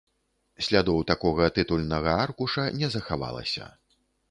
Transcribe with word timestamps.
Слядоў 0.67 1.03
такога 1.11 1.51
тытульнага 1.59 2.17
аркуша 2.25 2.67
не 2.81 2.91
захавалася. 2.99 3.71